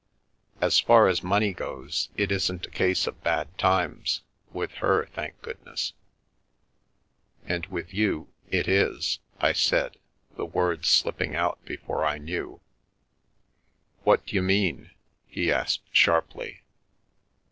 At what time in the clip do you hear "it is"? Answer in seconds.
8.49-9.19